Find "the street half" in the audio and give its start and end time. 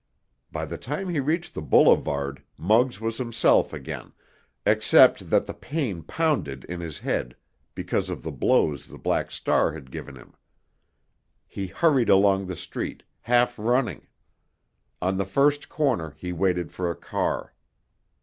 12.47-13.59